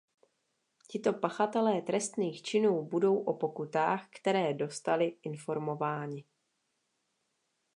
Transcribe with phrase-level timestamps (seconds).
[0.87, 6.25] Tito pachatelé trestných činů budou o pokutách, které dostali, informováni.